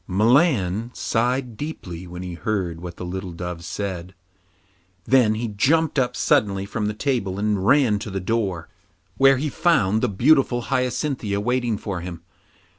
Milan 0.07 0.89
sighed 0.95 1.55
deeply 1.57 2.07
when 2.07 2.23
he 2.23 2.33
heard 2.33 2.81
what 2.81 2.95
the 2.97 3.05
little 3.05 3.33
dove 3.33 3.63
said. 3.63 4.15
Then 5.05 5.35
he 5.35 5.47
jumped 5.47 5.99
up 5.99 6.15
suddenly 6.15 6.65
from 6.65 6.87
the 6.87 6.95
table 6.95 7.37
and 7.37 7.63
ran 7.67 7.99
to 7.99 8.09
the 8.09 8.19
door, 8.19 8.67
where 9.17 9.37
he 9.37 9.47
found 9.47 10.01
the 10.01 10.09
beautiful 10.09 10.61
Hyacinthia 10.63 11.39
waiting 11.39 11.77
for 11.77 12.01
him. 12.01 12.21